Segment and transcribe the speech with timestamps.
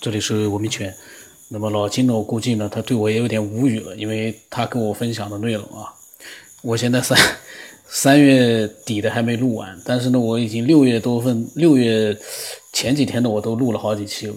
[0.00, 0.94] 这里是文明圈。
[1.48, 5.92] 那么老金呢，我估计呢，他对我也有点无语了，因为他跟我分享的内容啊，
[6.62, 7.18] 我现在三
[7.88, 12.16] 三月底的还没录完，但是呢，我已经六月多份，六月
[12.72, 14.36] 前几天的我都录了好几期了。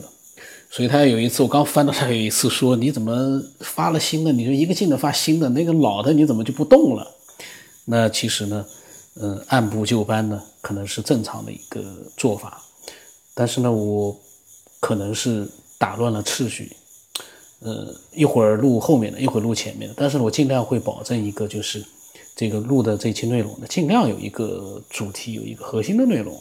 [0.72, 4.32] 所以他有一次，我刚翻到他有一次说，你怎么发了新的？
[4.32, 7.06] 你就一个劲的发新的，那个老的你怎么就不动了？
[7.86, 8.66] 那其实呢，
[9.16, 11.84] 嗯，按部就班呢，可能是正常的一个
[12.16, 12.64] 做法。
[13.34, 14.18] 但是呢，我
[14.82, 16.76] 可能是打乱了次序，
[17.60, 19.96] 呃，一会儿录后面的，一会儿录前面的。
[19.98, 21.82] 但是我尽量会保证一个，就是
[22.36, 26.38] 这个录的这期内容呢，尽量有一个主题，有一个核心的内容。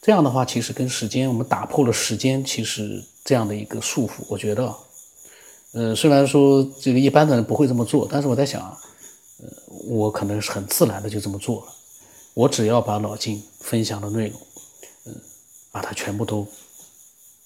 [0.00, 4.74] 这样的话，其实跟时间，我们打破了时间，其实这样的一个束缚，我觉得，
[5.72, 8.62] 呃，虽然说这个一般的人不会这么做，但是我在想，
[9.40, 9.48] 呃，
[9.88, 11.72] 我可能是很自然的就这么做了。
[12.34, 14.40] 我只要把老金分享的内容，
[15.06, 15.14] 嗯，
[15.72, 16.46] 把它全部都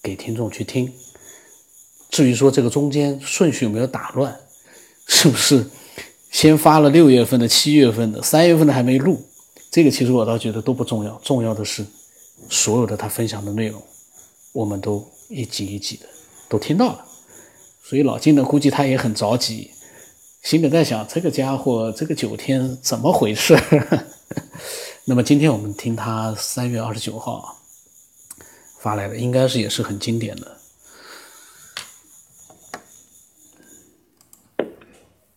[0.02, 0.92] 给听众去听。
[2.10, 4.38] 至于说这个中间顺序有没有打乱，
[5.06, 5.64] 是不是
[6.30, 9.24] 先发了六月份的、七月份的、三月份的还没录，
[9.70, 11.84] 这个其实我倒觉得都不重要，重要的是。
[12.50, 13.80] 所有的他分享的内容，
[14.52, 16.06] 我们都一集一集的
[16.48, 17.06] 都听到了，
[17.84, 19.70] 所以老金呢，估计他也很着急，
[20.42, 23.56] 心里在想这个家伙这个九天怎么回事？
[25.06, 27.61] 那么今天我们听他三月二十九号
[28.82, 30.56] 发来的，应该是也是很经典的。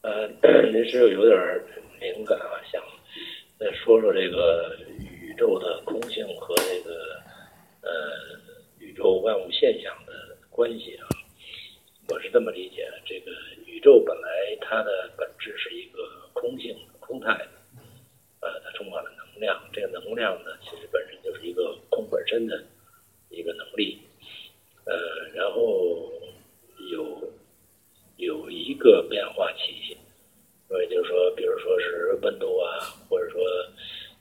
[0.01, 0.27] 呃，
[0.73, 1.37] 那是有点
[2.01, 2.81] 灵感啊，想
[3.59, 4.75] 再说说这个。
[5.35, 7.21] 宇宙的空性和这个
[7.81, 7.91] 呃
[8.79, 10.13] 宇宙万物现象的
[10.49, 11.03] 关系啊，
[12.07, 13.31] 我是这么理解：这个
[13.65, 14.29] 宇宙本来
[14.61, 15.99] 它的本质是一个
[16.31, 17.49] 空性的、空态的，
[18.39, 19.61] 呃，它充满了能量。
[19.73, 22.63] 这个能量呢，其实本身就是一个空本身的
[23.75, 23.99] 力，
[24.85, 24.95] 呃，
[25.33, 26.11] 然后
[26.89, 27.33] 有
[28.17, 29.97] 有一个变化器，
[30.67, 33.41] 所以就是说，比如说是温度啊，或者说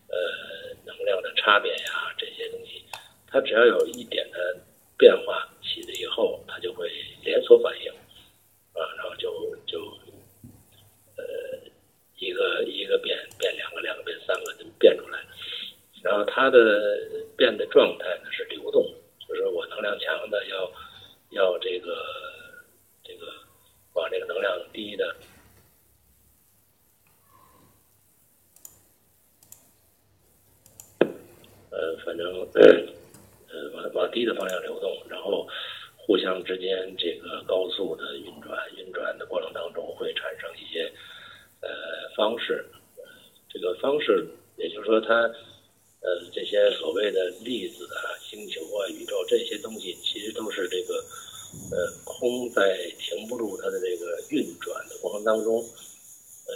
[0.09, 0.55] 呃。
[0.87, 2.85] 能量的差别呀，这些东西，
[3.27, 4.57] 它只要有一点的
[4.99, 6.91] 变化起了以后，它就会
[7.23, 7.91] 连锁反应，
[8.75, 9.81] 啊，然后就就，
[11.17, 11.25] 呃，
[12.19, 15.19] 一个一个变变两个，两个变三个，就变出来。
[16.03, 18.85] 然后它的变的状态呢是流动，
[19.27, 20.71] 就是我能量强的要
[21.31, 21.97] 要这个
[23.03, 23.27] 这个
[23.95, 25.17] 往这个能量低的。
[31.77, 32.27] 呃，反正
[33.55, 35.47] 呃，往往低的方向流动，然后
[35.97, 40.91] 互相之间这个高速的运转，运转的过程当中会产生一些
[41.61, 41.71] 呃
[42.17, 42.65] 方式，
[43.49, 44.27] 这个方式
[44.57, 45.15] 也就是说，它
[46.01, 50.95] 呃这些所谓的粒子啊、星球啊、宇宙这些东西，其实都是这个
[51.71, 56.55] 呃空在停不住它的这个运转的过程当中，呃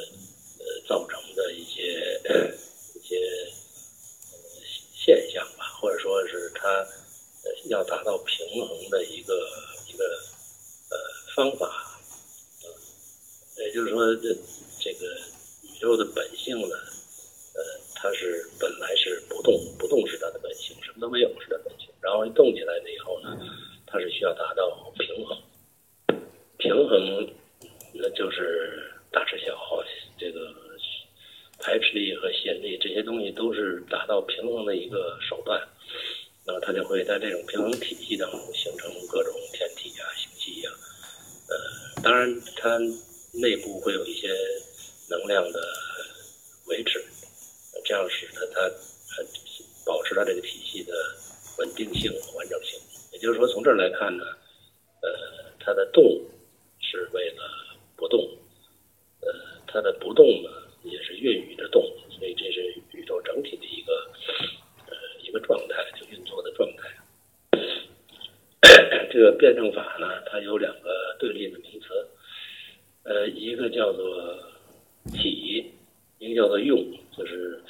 [0.59, 2.21] 呃造成的一些
[2.97, 3.17] 一些。
[5.09, 6.87] 现象吧，或者说是它
[7.71, 9.35] 要达到平衡的一个
[9.89, 10.97] 一个呃
[11.35, 11.99] 方法，
[13.57, 14.37] 也就是说这
[14.79, 15.07] 这个
[15.63, 16.77] 宇宙的本性呢，
[17.55, 17.63] 呃
[17.95, 23.35] 它是本来是不动，不动是它的本性，什么都没有是它的本性，然后一动起来了以后呢，
[23.87, 25.39] 它是需要达到平衡，
[26.59, 27.33] 平衡
[27.95, 29.57] 那就是大吃小，
[30.19, 30.68] 这个。
[31.69, 35.61] 排斥力和吸引力这些东西都是达到平衡的一个手段，
[36.47, 40.73] 那么它就会在这种平衡体系当中形成各种天体啊、星系啊，
[41.51, 42.79] 呃，当然它
[43.35, 44.29] 内部会有一些
[45.11, 45.61] 能量的
[46.69, 47.05] 维持，
[47.85, 48.63] 这样使得它
[49.85, 50.95] 保持它这个体系的
[51.59, 52.81] 稳定性和、完整性。
[53.13, 54.25] 也就是说，从这儿来看呢，
[55.03, 56.03] 呃，它的动
[56.81, 57.43] 是为了
[57.95, 58.27] 不动，
[59.21, 59.29] 呃，
[59.67, 60.49] 它的不动呢。
[60.85, 62.63] 也是孕育着动，所以这是
[62.93, 63.93] 宇宙整体的一个
[64.87, 66.89] 呃一个状态，就运作的状态。
[69.19, 71.89] 这个辩证法呢，它有两个对立的名词，
[73.03, 74.39] 呃，一个叫做
[75.13, 75.73] 体，
[76.21, 76.79] 一个叫做用，
[77.17, 77.61] 就是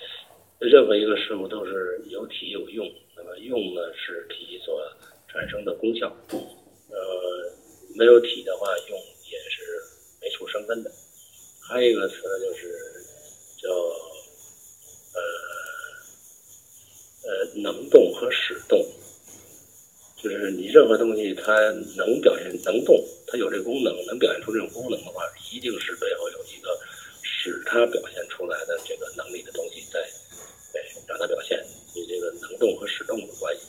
[0.59, 2.87] 任何一个事物都是有体有用，
[3.17, 4.79] 那么用呢是体所
[5.27, 6.99] 产生的功效，呃，
[7.97, 9.62] 没有体的话，用也是
[10.21, 10.91] 没处生根的。
[11.67, 12.77] 还有一个词呢，就是。
[13.61, 13.69] 叫
[15.15, 15.21] 呃
[17.25, 18.79] 呃能动和使动，
[20.20, 21.55] 就是你任何东西它
[21.97, 25.23] 能表现能动，它有这个功能，能表现出这种功能的话，
[25.53, 26.76] 一定是背后有一个
[27.23, 30.00] 使它表现出来的这个能力的东西在，
[30.73, 33.62] 对，让它表现，你这个能动和使动的关系。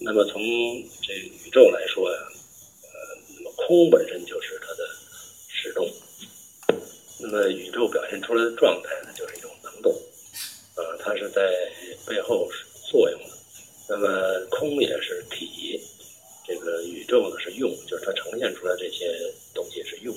[0.00, 0.40] 那么从
[1.02, 2.18] 这宇宙来说呀，
[2.82, 2.88] 呃，
[3.36, 4.88] 那么空本身就是它的
[5.48, 5.86] 始动。
[7.20, 9.92] 那么宇宙表现出来的状态呢，就是一种能动，
[10.76, 11.42] 啊，它是在
[12.06, 12.48] 背后
[12.90, 13.33] 作用的。
[13.88, 14.08] 那么
[14.50, 15.78] 空也是体，
[16.46, 19.14] 这个宇宙呢是用，就是它呈现出来这些
[19.52, 20.14] 东西是用，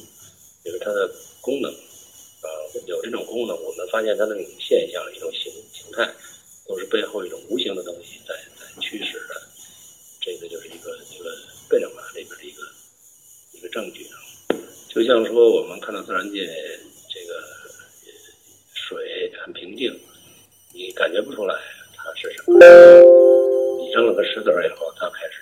[0.63, 1.09] 就是它的
[1.41, 2.47] 功能，啊，
[2.85, 6.09] 有这种功能，我们发现它的那种现象、一种形形态，
[6.65, 9.41] 都是背后一种无形的东西在在驱使的。
[10.21, 11.35] 这个就是一个一个
[11.69, 12.63] 辩证法里边的一个
[13.53, 14.15] 一个证据啊。
[14.87, 16.47] 就像说我们看到自然界
[17.09, 17.57] 这个。
[18.89, 19.99] 水很平静，
[20.73, 21.53] 你感觉不出来
[21.93, 22.57] 它是什么。
[23.87, 25.39] 你扔了个石子儿以后，它开始，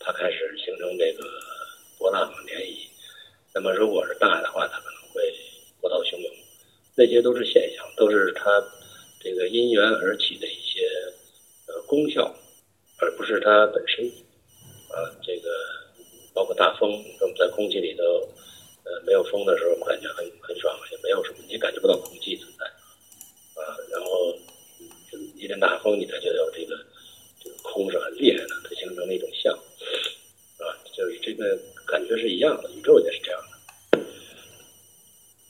[0.00, 1.22] 它开始形成这个
[1.98, 2.88] 波浪涟漪。
[3.52, 5.20] 那么如果是大的话，它可能会
[5.78, 6.32] 波涛汹涌。
[6.96, 8.50] 那些都是现象，都是它
[9.20, 10.88] 这个因缘而起的一些
[11.66, 12.34] 呃功效，
[13.00, 14.08] 而不是它本身。
[14.88, 15.50] 啊，这个
[16.32, 16.90] 包括大风，
[17.20, 18.02] 我们在空气里头，
[18.84, 22.64] 呃，没有风的时候，感觉很很爽，也没有什么，你感觉不到空气存在。
[23.60, 24.34] 啊，然后
[25.36, 25.60] 一点。
[25.60, 26.76] 大风，你才觉得这个
[27.62, 30.70] 空是很厉害的，它形成了一种像，啊，
[31.38, 31.56] 就是这个
[31.86, 33.96] 感觉是一样的，宇宙也是这样的。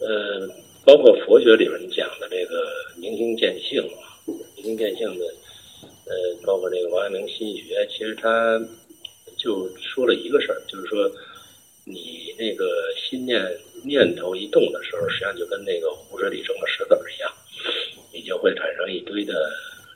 [0.07, 0.47] 呃，
[0.85, 2.63] 包括佛学里面讲的这个
[2.97, 4.21] 明心见性啊，
[4.55, 5.25] 明心见性的，
[6.05, 8.61] 呃，包括这个王阳明心学，其实他
[9.39, 11.11] 就说了一个事儿，就是说
[11.85, 13.43] 你那个心念
[13.83, 17.33] 念头一动的时候，实际上就跟那个湖水里扔了石子儿一样，
[18.13, 19.35] 你就会产生一堆的。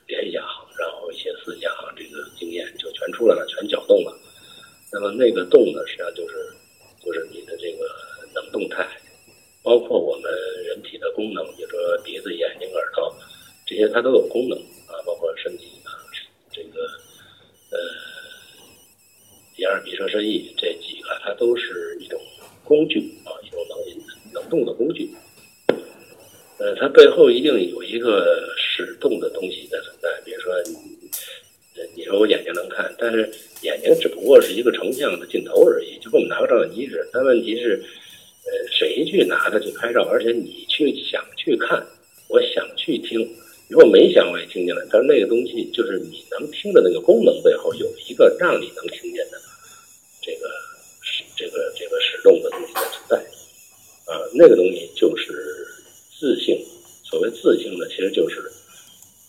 [0.05, 0.43] 联想，
[0.77, 4.13] 然后一些思想，这个经验就全出来了，全搅动了。
[4.93, 6.35] 那么那个动呢，实际上就是
[7.03, 7.89] 就是你的这个
[8.33, 8.87] 能动态，
[9.63, 10.31] 包括我们
[10.67, 13.13] 人体的功能，比如说鼻子、眼睛、耳朵
[13.65, 14.57] 这些，它都有功能
[14.87, 15.97] 啊，包括身体啊，
[16.51, 16.81] 这个
[17.71, 17.79] 呃
[19.57, 22.21] 眼耳鼻舌身意这几个，它都是一种
[22.63, 25.09] 工具啊，一种能能动的工具。
[26.59, 30.07] 呃，它背后一定有一个使动的东西在存在。
[30.23, 30.53] 比如说，
[31.95, 33.29] 你说我眼睛能看，但是
[33.75, 37.07] 眼睛只不过是一个成像的镜头而已，就跟我们拿个照相机似的。
[37.11, 37.83] 但问题是，
[38.45, 40.03] 呃，谁去拿它去拍照？
[40.03, 41.85] 而且你去想去看，
[42.27, 43.19] 我想去听，
[43.67, 44.85] 如果没想我也听见了。
[44.91, 49.37] 但是那个东西就是你能听的那个功能背后有一个让你能听见的
[50.21, 50.47] 这个
[51.01, 53.17] 使这个这个使动的东西在存在。
[54.11, 55.61] 啊，那个东西就是。
[56.23, 56.57] 自性，
[57.03, 58.41] 所谓自性呢，其实就是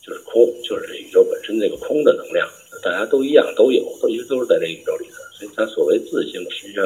[0.00, 2.49] 就是空，就是宇宙本身那个空的能量，
[2.85, 5.15] 大家都一样，都有，都一直都是在这宇宙里的。
[5.33, 6.85] 所以它所谓自性，实际上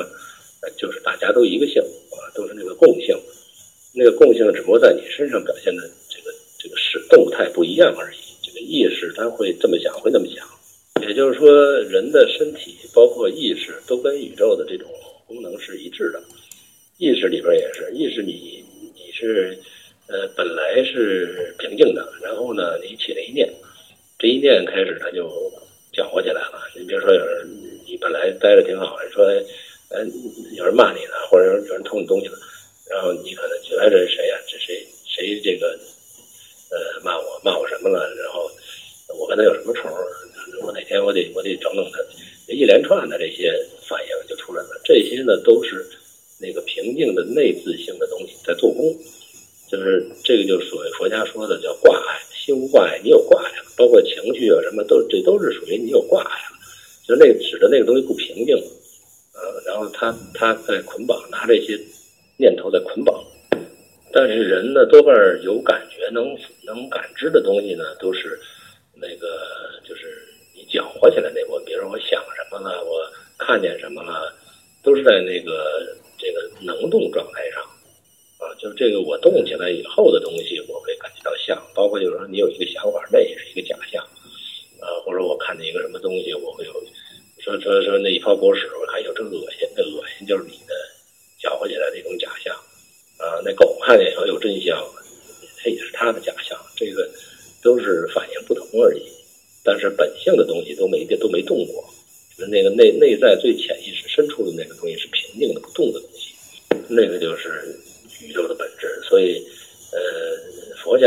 [0.76, 3.14] 就是大家都一个性啊，都是那个共性。
[3.92, 8.18] 那个共性只不过在你身上表现的这个这个是动态不一样而已。
[8.42, 10.46] 这个意识它会这么想，会那么想。
[11.02, 11.50] 也就是说，
[11.90, 14.88] 人的身体包括意识都跟宇宙的这种
[15.26, 16.22] 功能是一致的。
[16.98, 18.64] 意识里边也是，意识你
[18.94, 19.58] 你是。
[20.10, 23.46] 呃，本来是平静的，然后呢，你起了一念，
[24.18, 25.28] 这一念开始它就
[25.98, 26.62] 搅和起来了。
[26.78, 27.42] 你比如说，有人
[27.84, 29.26] 你本来待着挺好，说，
[29.90, 30.06] 呃，
[30.54, 32.38] 有人骂你呢，或者有人偷你东西了，
[32.88, 34.38] 然后你可能觉得这是谁呀？
[34.46, 35.66] 这谁谁这个
[36.70, 37.98] 呃骂我骂我什么了？
[38.14, 38.48] 然后
[39.18, 39.90] 我跟他有什么仇？
[40.62, 41.98] 我哪天我得我得整整他，
[42.52, 43.52] 一连串的这些
[43.88, 44.80] 反应就出来了。
[44.84, 45.84] 这些呢，都是
[46.40, 48.94] 那个平静的内自性的东西在做工。
[49.70, 56.56] 就是这个，就是所谓佛家说的叫挂碍，心无挂碍，你有挂碍，包括情绪啊什么，都这都是属于你有挂碍了。
[57.06, 58.56] 就那指的那个东西不平静，
[59.34, 61.78] 呃，然后他他在捆绑，拿这些
[62.38, 63.22] 念头在捆绑。
[64.10, 68.40] 但是人呢，多半有感觉、能能感知的东西呢，都是
[68.94, 69.26] 那个
[69.86, 73.04] 就是你搅和起来那波，比如说我想什么了，我
[73.36, 74.32] 看见什么了，
[74.82, 77.62] 都是在那个这个能动状态上。
[78.76, 84.02] 这个我动起来以后的东西，我会感觉到像，包括就是说你有一个想法，那也是一个假象，
[84.80, 86.72] 啊，或者我看见一个什么东西，我会有
[87.38, 90.74] 说说说那一泡狗屎，我看有这恶心，那恶心就是你的
[91.40, 92.54] 搅和起来的一种假象，
[93.18, 94.76] 啊，那狗看见以后有真香，
[95.58, 97.08] 它也是它的假象，这个
[97.62, 99.02] 都是反应不同而已，
[99.62, 101.84] 但是本性的东西都没都没动过，
[102.50, 106.34] 那个内内在最潜意识深处的那个东西是平静的不动的东西，
[106.88, 107.77] 那个就是。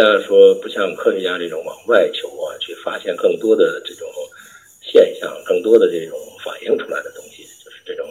[0.02, 4.10] 家说不像科学家这种往外求啊，去发现更多的这种
[4.82, 8.08] 现象，更多的这种反映出来的东西，就是这种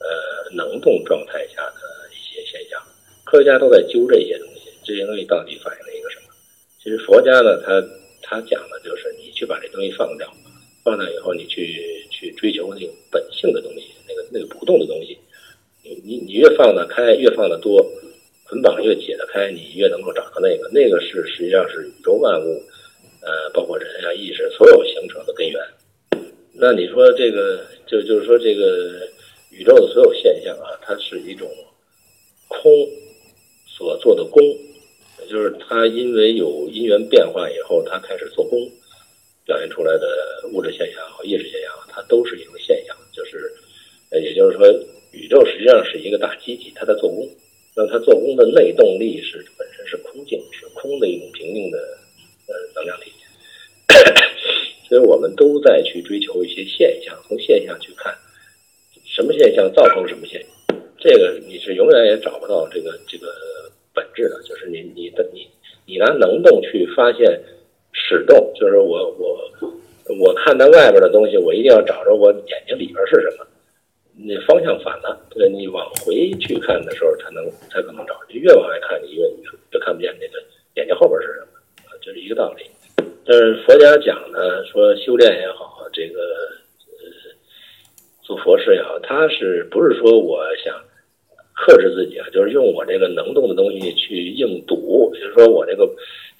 [0.00, 1.80] 呃能动状态下的
[2.10, 2.80] 一些现象。
[3.24, 6.32] 科学家都在揪这些东西，这些东西到底反映了一个什么？
[6.82, 7.80] 其实佛家呢，他
[8.22, 10.26] 他讲的就是你去把这东西放掉，
[10.82, 15.18] 放掉以后，你去去追求那个本性的东西，那个那个不动的东西，
[15.82, 17.84] 你越放得开，越放得多，
[18.48, 22.62] 捆绑越解得开，你越能够找到那个，那个是实际上是宇宙万物，
[23.20, 25.60] 呃，包括人啊意识所有形成的根源。
[26.54, 29.06] 那你说这个，就就是说这个
[29.50, 31.48] 宇宙的所有现象啊，它是一种
[32.48, 32.72] 空
[33.66, 34.42] 所做的功，
[35.20, 38.58] 也就是它因为有因缘变化以后，它开始做功，
[39.44, 43.52] 表现出来的物质现象和意识现象，它都是一种现象，就是，
[44.22, 44.66] 也就是说。
[45.10, 47.26] 宇宙实际上是一个大机器，它在做功。
[47.78, 51.78] 那它做功的内动力是本身是空静，是空的一种平静的
[52.48, 53.12] 呃能量体。
[54.88, 58.12] 所以我们都在去追求一些现象，从现象去看
[59.06, 60.76] 什么现象造成什么现象。
[60.98, 63.32] 这个你是永远也找不到这个这个
[63.94, 65.46] 本质的，就是你你的你
[65.86, 67.40] 你拿能动去发现
[67.92, 69.48] 始动，就是我我
[70.18, 73.46] 我看到外边的东西，我一定要找着我眼睛里边是什么。
[74.16, 78.18] 那方向反了，对，你往回去看的时候，才能才可能找。
[78.28, 80.42] 你越往外看，你越越看不见那个
[80.74, 81.46] 眼睛后边是什么
[81.86, 82.64] 啊，就是一个道理。
[83.24, 86.20] 但是佛家讲呢，说修炼也好，这个
[86.88, 87.06] 呃
[88.22, 90.74] 做佛事也好，他是不是说我想
[91.54, 92.26] 克制自己啊？
[92.32, 95.88] 就是用我这个能动的东西去硬堵，就是说我这个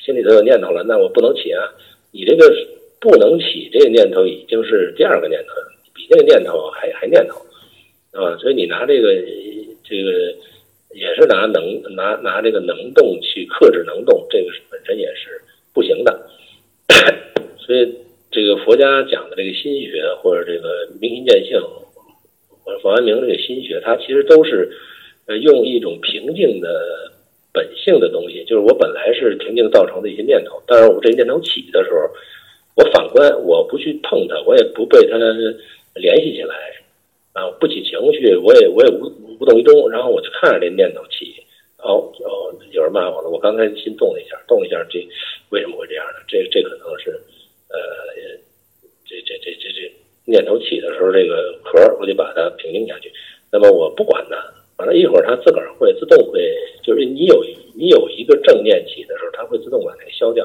[0.05, 1.63] 心里头有念头了，那我不能起啊。
[2.11, 2.53] 你这个
[3.01, 5.53] 不能起这个念头，已经是第二个念头，
[5.95, 7.41] 比那个念头还还念头。
[8.19, 9.15] 啊，所以你拿这个
[9.85, 10.35] 这个
[10.93, 15.41] 也是拿能拿拿这个能动去克制能动，这个本身也是
[15.73, 16.29] 不行的。
[17.57, 17.95] 所以
[18.31, 21.61] 这个佛家讲的这个心学或者这个明心见性
[22.65, 24.69] 或者冯安明这个心学，它其实都是
[25.43, 27.13] 用一种平静的
[27.53, 32.11] 本性的东西，就是我本来是平静造成的一些念头，但是我这念头起的时候，
[32.75, 35.17] 我反观我不去碰它，我也不被它
[35.95, 36.57] 联系起来。
[37.35, 39.07] 啊，不起情绪，我也我也无
[39.39, 41.37] 无动于衷，然后我就看着这念头起，
[41.79, 44.99] 哦哦，有人骂我了，我刚才心动了一下，动一下，这
[45.51, 46.19] 为什么会这样呢？
[46.27, 47.11] 这这可能是，
[47.71, 47.79] 呃，
[49.07, 49.93] 这这这这这
[50.25, 53.13] 念头起的时候，这个壳我得把它平静下去。
[53.53, 54.37] 那么我不管它，
[54.77, 56.41] 反正一会儿它自个儿会自动会，
[56.83, 57.45] 就是你有
[57.77, 60.45] 你有一个正念起的时候，它会自动把那个消掉，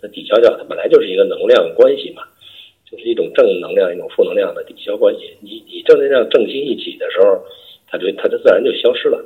[0.00, 2.22] 它抵消掉，它本来就是一个能量关系嘛。
[2.90, 5.30] 就是一种正能量，一种负能量的抵消关系。
[5.40, 7.42] 你正能量正心一起的时候，
[7.90, 9.18] 它就它就自然就消失了。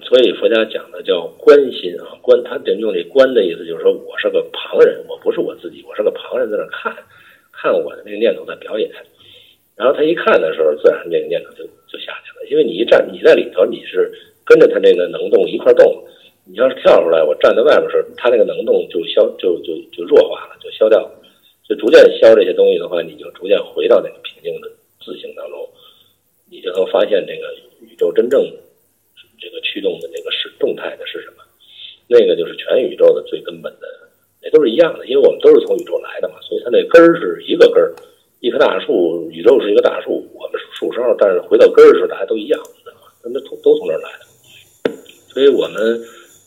[0.00, 6.94] 所以佛家讲的叫观心啊，观，他用这观的意思就是说我是个旁人，我不是我自己，我是个旁人在那看，
[7.52, 8.88] 看我的那个念头在表演。
[9.74, 12.46] 然后他一看的时候，自然这个念头就就下去了。
[12.48, 14.10] 因为你一站你在里头，你是
[14.46, 16.04] 跟着他这个能动一块动。
[16.46, 21.10] 你要是跳出来，我站在外面时候，他那个能动就消就就就弱化了，就消掉了。
[21.68, 24.70] 就逐渐消这些东西的话，你就逐渐回到那个平静的
[25.04, 25.67] 自性当中，
[26.58, 27.54] 你就能发现这个
[27.86, 28.42] 宇宙真正
[29.38, 31.44] 这个驱动的那个是动态的是什么？
[32.08, 33.86] 那个就是全宇宙的最根本的，
[34.42, 37.94] 也都是一样的，因为我们都是从宇宙来的嘛，所以它那根儿是一个根儿。
[38.40, 42.60] 一棵大树，宇宙是一个大树，我们是树梢，但是回到根儿时，大家都一样，
[43.22, 44.92] 那都都从那儿来的。
[45.28, 45.78] 所以我们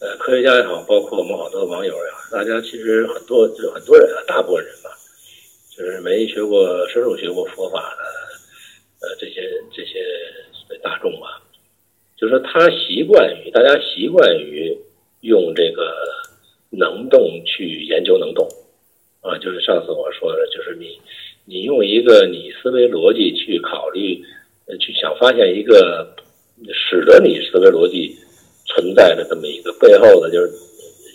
[0.01, 4.89] 呃，科学家也好，包括我们好多网友呀，大家其实很多就很多人啊，大部分人吧。
[5.71, 9.27] 就是没学过、深入学过佛法的，呃，这
[9.73, 9.99] 这些
[10.81, 11.41] 大众吧，
[12.17, 14.77] 就是说他习惯于大家习惯于
[15.21, 15.93] 用这个
[16.69, 18.47] 能动去研究能动，
[19.21, 20.99] 啊，就是上次我说的，就是你
[21.45, 24.23] 你用一个你思维逻辑去考虑，
[24.79, 26.15] 去想发现一个
[26.73, 28.15] 使得你思维逻辑
[28.65, 30.51] 存在的这么一个背后的，就是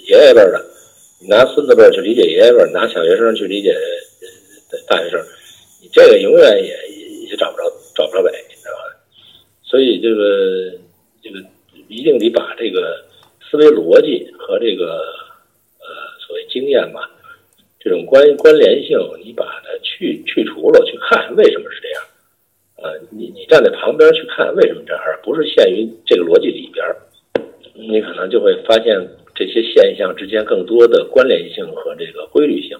[0.08, 0.64] 爷爷辈的，
[1.20, 3.74] 你拿孙子辈去理解爷爷辈，拿小学生去理解。
[4.88, 5.24] 大学生，
[5.80, 6.76] 你这个永远也
[7.30, 8.30] 也找不着找不着北，
[9.66, 10.70] 所以这个
[11.20, 11.44] 这个
[11.88, 13.04] 一定得把这个
[13.50, 15.02] 思维逻辑和这个
[15.80, 15.86] 呃
[16.24, 17.10] 所谓经验吧，
[17.80, 22.02] 这种关关联性，你把它去去除了，去看为什么是这样。
[22.76, 26.86] 呃，你你站在旁边去看为什么这样，而不是限于这个逻辑里边，
[27.74, 28.96] 你可能就会发现
[29.34, 32.78] 这些现象之间更多的关联性和这个规律性。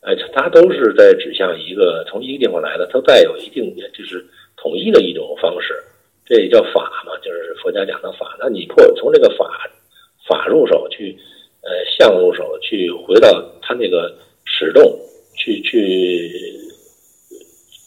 [0.00, 4.24] 哎，它都是在指向一个从一个地方来的，它带有一定的就是
[4.56, 5.74] 统一的一种方式，
[6.30, 8.38] 这也叫法嘛，就是佛家讲的法。
[8.38, 9.68] 那你破从这个法
[10.28, 11.18] 法入手去，
[11.62, 14.96] 呃，相入手去回到它那个始动，
[15.36, 16.30] 去去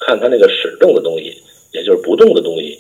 [0.06, 1.34] 看它那个始动的东西，
[1.72, 2.78] 也就是不动的东西，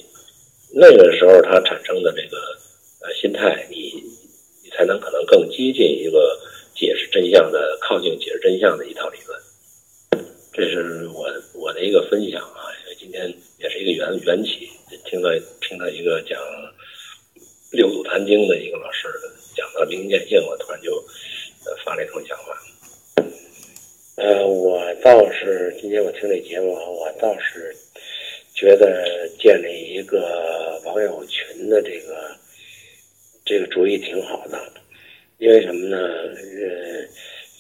[0.75, 2.38] 那个时候它产生的这个
[3.01, 3.93] 呃心态，你
[4.65, 6.20] 你才能可能更接近一个。
[6.75, 9.39] 解释真相的，靠近解释真相的一套理论，
[10.51, 12.65] 这是我我的一个分享啊。
[12.82, 14.67] 因为今天也是一个缘缘起，
[15.05, 15.29] 听到
[15.62, 16.36] 听到一个讲
[18.24, 19.08] 六祖坛经的一个老师
[19.56, 21.03] 讲到明见性，我突然就
[21.86, 22.63] 发了一通想法。
[24.15, 27.75] 呃，我倒是今天我听这节目，我倒是
[28.53, 32.36] 觉得建立一个网友群的这个
[33.46, 34.58] 这个主意挺好的，
[35.39, 35.98] 因为什么呢？
[35.98, 37.08] 呃，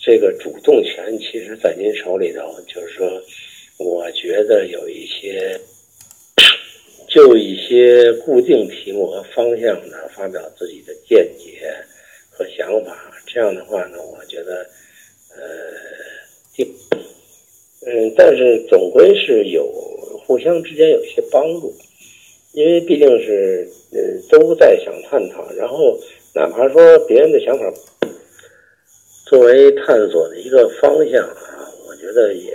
[0.01, 3.21] 这个主动权其实在您手里头，就是说，
[3.79, 5.59] 我觉得有一些。
[7.09, 8.82] 就一些固定题
[9.63, 11.73] 向呢，发表自己的见解
[12.29, 12.95] 和想法。
[13.25, 14.67] 这样的话呢，我觉得，
[15.33, 15.41] 呃，
[16.53, 16.65] 就
[17.87, 19.65] 嗯，但是总归是有
[20.27, 21.73] 互相之间有些帮助，
[22.51, 25.49] 因为毕竟是呃都在想探讨。
[25.53, 25.97] 然后
[26.35, 27.73] 哪怕说别人的想法
[29.27, 32.51] 作为探索的一个方向啊，我觉得也。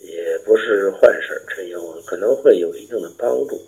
[0.00, 3.60] 也不是坏事，这有可能会有一定的帮助。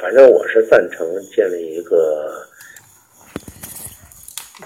[0.00, 2.46] 反正我是赞成建立一个。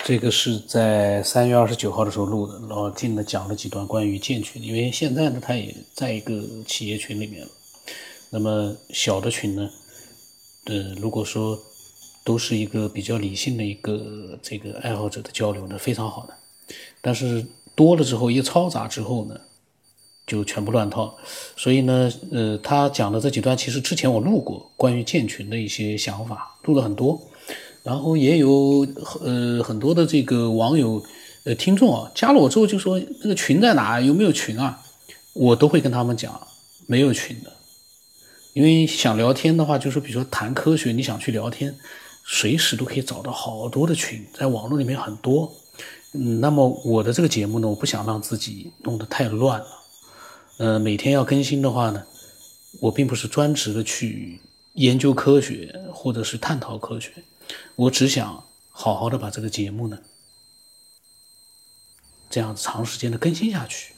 [0.05, 7.49] 这个是在三月二十九号的时候录的，老金呢讲了几段关于建群，因为现在呢他也在一个企业群里面了。
[8.31, 9.71] 那么小的群呢，
[10.65, 11.59] 呃，如果说
[12.23, 16.35] 都是一个比较理性的一个这个爱好者的交流呢，非常好的。
[17.01, 19.41] 但是多了之后一嘈杂之后呢？
[20.27, 21.15] 就全部乱套，
[21.55, 27.21] 所以呢，呃，他讲的这几段其实之前我录过关于建群的一些想法，录了很多，
[27.83, 28.87] 然后也有
[29.23, 31.03] 呃很多的这个网友
[31.45, 34.81] 呃听众啊加了我之后就说那个群在哪，有没有群啊？
[35.35, 36.41] 我都会跟他们讲
[36.87, 37.53] 没有群的，
[38.55, 41.75] 因为想聊天的话，就是比如说谈科学，你想去聊天，
[42.25, 45.53] 随时都可以找到好多的群，在网络里面很多，
[46.15, 49.67] 嗯，那么我的这个节目呢，我不想让自己弄得太乱了。
[50.57, 52.07] 呃，每天要更新的话呢，
[52.81, 54.41] 我并不是专职的去
[54.75, 57.11] 研究科学或者是探讨科学，
[57.75, 59.99] 我只想好好的把这个节目呢，
[62.31, 63.95] 这样长时间的更新下去，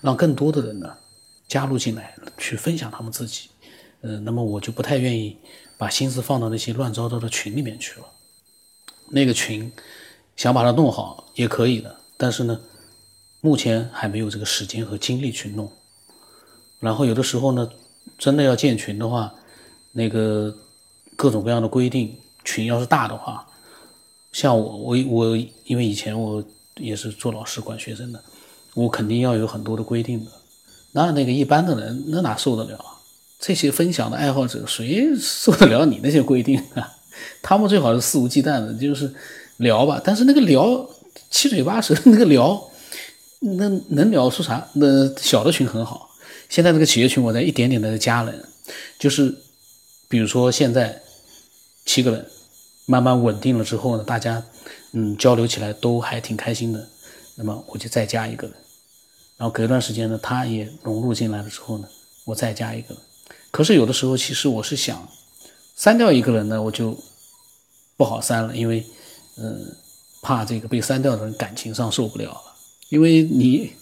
[0.00, 0.96] 让更多的人呢
[1.46, 3.50] 加入进来，去分享他们自己。
[4.00, 5.38] 呃，那么我就不太愿意
[5.78, 8.06] 把心思放到那些乱糟糟的群里面去了。
[9.10, 9.72] 那个群
[10.36, 12.60] 想把它弄好也可以的，但是呢，
[13.40, 15.72] 目前还没有这个时间和精力去弄。
[16.84, 17.66] 然后有的时候呢，
[18.18, 19.32] 真的要建群的话，
[19.92, 20.54] 那个
[21.16, 23.46] 各种各样的规定，群要是大的话，
[24.32, 26.44] 像我我我，因为以前我
[26.76, 28.22] 也是做老师管学生的，
[28.74, 30.30] 我肯定要有很多的规定的。
[30.92, 32.78] 那那个一般的人，那哪受得了？
[33.40, 36.92] 这些分享的爱好者，谁受得了你那些规定啊？
[37.42, 39.12] 他们最好是肆无忌惮的，就是
[39.56, 40.00] 聊吧。
[40.04, 40.86] 但是那个聊
[41.30, 42.62] 七嘴八舌的，那个聊，
[43.40, 44.68] 那能聊出啥？
[44.74, 46.10] 那小的群很好。
[46.54, 48.48] 现在这个企业群，我在一点点的加人，
[48.96, 49.34] 就是，
[50.06, 51.02] 比如说现在
[51.84, 52.30] 七个人，
[52.86, 54.40] 慢慢稳定了之后呢，大家
[54.92, 56.88] 嗯交流起来都还挺开心的，
[57.34, 58.56] 那么我就再加一个人，
[59.36, 61.88] 然后隔一段时间呢，他也融入进来了之后呢，
[62.24, 62.94] 我再加一个。
[63.50, 65.08] 可是有的时候其实我是想
[65.74, 66.96] 删掉一个人呢，我就
[67.96, 68.86] 不好删了，因为
[69.38, 69.74] 嗯
[70.22, 72.54] 怕这个被删掉的人感情上受不了了，
[72.90, 73.72] 因为你。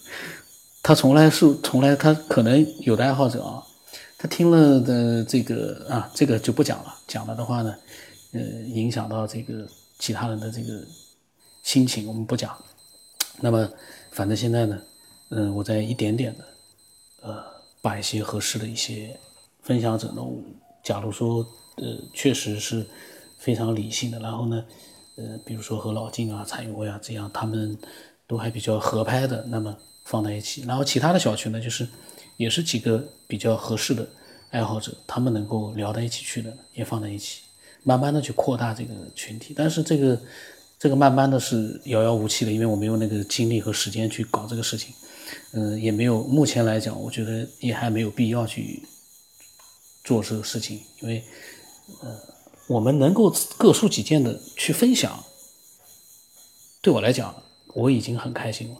[0.83, 3.63] 他从来是从来，他可能有的爱好者啊，
[4.17, 6.93] 他听了的这个啊，这个就不讲了。
[7.07, 7.73] 讲了的话呢，
[8.33, 9.65] 呃，影响到这个
[9.97, 10.85] 其他人的这个
[11.63, 12.53] 心情，我们不讲。
[13.39, 13.67] 那么，
[14.11, 14.77] 反正现在呢，
[15.29, 16.43] 嗯，我在一点点的，
[17.21, 17.41] 呃，
[17.81, 19.17] 把一些合适的一些
[19.61, 20.21] 分享者呢，
[20.83, 22.85] 假如说呃，确实是
[23.39, 24.65] 非常理性的，然后呢，
[25.15, 27.77] 呃，比如说和老金啊、蔡永威啊这样，他们
[28.27, 29.77] 都还比较合拍的，那么。
[30.05, 31.87] 放在一起，然后其他的小群呢，就是
[32.35, 34.05] 也是几个比较合适的
[34.49, 37.43] 爱好者，他们能够聊到一起去的，也放在一起，
[37.83, 39.53] 慢慢的去扩大这个群体。
[39.55, 40.21] 但是这个
[40.77, 44.93] 这个慢慢的是遥遥无期的，因为我没有那个精力和时间去搞这个事情，
[45.53, 48.83] 嗯，也没有目前来讲，我觉得也还没有必要去
[50.03, 51.23] 做这个事情，因为
[52.01, 52.19] 呃，
[52.67, 55.23] 我们能够各抒己见的去分享，
[56.81, 57.41] 对我来讲，
[57.73, 58.77] 我已经很开心了。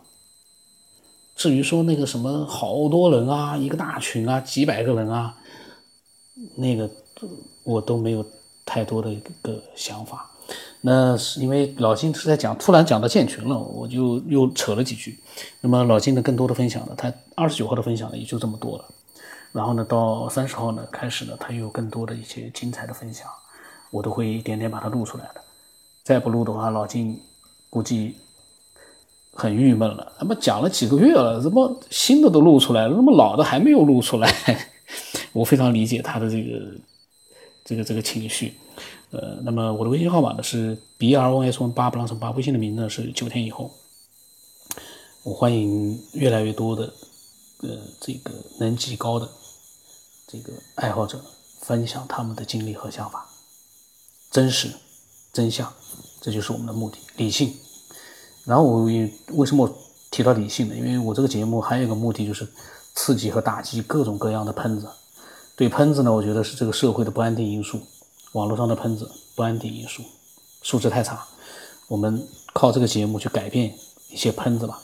[1.35, 5.35] 至于说那个什么好多人啊，一个大群啊，几百个人啊，
[6.55, 6.87] 那个
[7.63, 8.23] 我都没有
[8.63, 10.29] 太多的一个想法。
[10.81, 15.17] 那是因为老金是在讲，突然讲到建群了，我就又扯了几句。
[15.59, 18.85] 那么老金的更多的分享呢，他二十九号的分享呢也就这么多了。
[19.51, 23.27] 然后呢，到三十号呢开始呢，他又有更多的一些精彩的分享，
[23.89, 25.41] 我都会一点点把它录出来的。
[26.03, 27.19] 再不录的话，老金
[27.71, 28.17] 估计。
[29.33, 34.31] 很郁闷了，那么讲了几个月了，怎么新的都录出来了，那么老的还没有录出来？
[35.33, 36.61] 我非常理解他的这个
[37.65, 38.53] 这个这个情绪。
[39.09, 43.71] 呃，那么我的微信号码呢是 b r o s o n 八不让成八，微信的名字是九天以后。
[45.23, 46.93] 我欢迎越来越多的
[47.61, 47.69] 呃
[48.01, 49.29] 这个能级高的
[50.27, 51.19] 这个爱好者
[51.61, 53.25] 分享他们的经历和想法，
[54.29, 54.69] 真实
[55.31, 55.71] 真相，
[56.21, 57.55] 这就是我们的目的，理性。
[58.45, 59.69] 然后我为什么
[60.11, 60.75] 提到理性呢？
[60.75, 62.47] 因为我这个节目还有一个目的就是
[62.93, 64.87] 刺激和打击各种各样的喷子。
[65.55, 67.79] 对喷子呢，我觉得是这个社会的不安定因素。
[68.33, 70.01] 网络上的喷子不安定因素，
[70.61, 71.23] 素质太差。
[71.87, 73.73] 我们靠这个节目去改变
[74.09, 74.81] 一些喷子吧。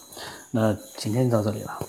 [0.52, 1.80] 那今天就到这里了。